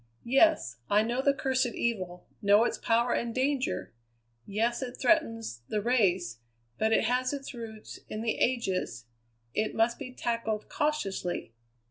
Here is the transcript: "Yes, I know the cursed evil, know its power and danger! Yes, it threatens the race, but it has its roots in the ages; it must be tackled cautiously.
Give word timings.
"Yes, 0.25 0.77
I 0.89 1.03
know 1.03 1.21
the 1.21 1.31
cursed 1.31 1.67
evil, 1.75 2.25
know 2.41 2.63
its 2.63 2.79
power 2.79 3.13
and 3.13 3.35
danger! 3.35 3.93
Yes, 4.47 4.81
it 4.81 4.93
threatens 4.97 5.61
the 5.69 5.79
race, 5.79 6.39
but 6.79 6.91
it 6.91 7.03
has 7.03 7.33
its 7.33 7.53
roots 7.53 7.99
in 8.09 8.23
the 8.23 8.39
ages; 8.39 9.05
it 9.53 9.75
must 9.75 9.99
be 9.99 10.11
tackled 10.11 10.67
cautiously. 10.69 11.53